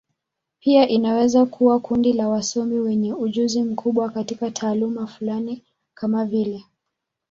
Pia 0.59 0.87
inaweza 0.89 1.45
kuwa 1.45 1.79
kundi 1.79 2.13
la 2.13 2.29
wasomi 2.29 2.79
wenye 2.79 3.13
ujuzi 3.13 3.63
mkubwa 3.63 4.09
katika 4.09 4.51
taaluma 4.51 5.07
fulani, 5.07 5.63
kama 5.93 6.25
vile. 6.25 6.65